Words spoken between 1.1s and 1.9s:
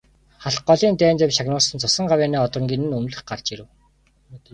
явж шагнуулсан